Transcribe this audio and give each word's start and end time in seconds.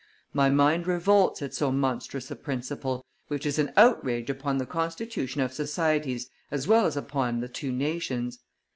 My 0.33 0.49
mind 0.49 0.87
revolts 0.87 1.43
at 1.43 1.53
so 1.53 1.71
monstrous 1.71 2.31
a 2.31 2.35
principle, 2.35 3.05
which 3.27 3.45
is 3.45 3.59
an 3.59 3.71
outrage 3.77 4.31
upon 4.31 4.57
the 4.57 4.65
constitution 4.65 5.41
of 5.41 5.53
societies 5.53 6.27
as 6.49 6.67
well 6.67 6.87
as 6.87 6.97
upon 6.97 7.39
the 7.39 7.47
two 7.47 7.71
nations. 7.71 8.39